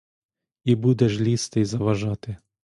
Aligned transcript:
І 0.63 0.75
буде 0.75 1.09
ж 1.09 1.21
лізти 1.23 1.61
й 1.61 1.65
заважати! 1.65 2.37